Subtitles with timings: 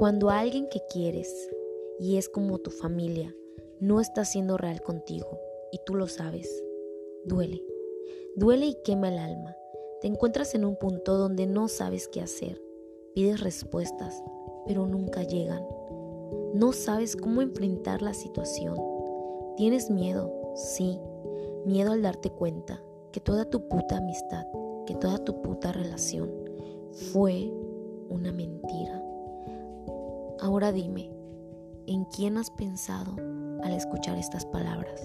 [0.00, 1.50] Cuando alguien que quieres
[1.98, 3.36] y es como tu familia
[3.80, 5.38] no está siendo real contigo
[5.72, 6.64] y tú lo sabes,
[7.26, 7.62] duele.
[8.34, 9.54] Duele y quema el alma.
[10.00, 12.62] Te encuentras en un punto donde no sabes qué hacer.
[13.14, 14.24] Pides respuestas,
[14.66, 15.66] pero nunca llegan.
[16.54, 18.76] No sabes cómo enfrentar la situación.
[19.58, 20.98] Tienes miedo, sí,
[21.66, 22.82] miedo al darte cuenta
[23.12, 24.46] que toda tu puta amistad,
[24.86, 26.32] que toda tu puta relación
[27.12, 27.52] fue
[28.08, 29.09] una mentira.
[30.42, 31.10] Ahora dime,
[31.86, 33.14] ¿en quién has pensado
[33.62, 35.02] al escuchar estas palabras?